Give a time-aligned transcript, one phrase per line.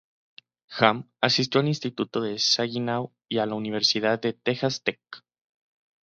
[0.79, 4.99] Ham asistió al Instituto Saginaw y a la Universidad de Texas Tech.